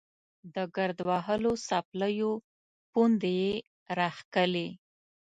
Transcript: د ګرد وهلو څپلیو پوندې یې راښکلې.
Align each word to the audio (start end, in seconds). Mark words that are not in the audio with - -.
د 0.55 0.57
ګرد 0.75 0.99
وهلو 1.09 1.51
څپلیو 1.67 2.31
پوندې 2.91 3.31
یې 3.43 3.51
راښکلې. 3.97 4.67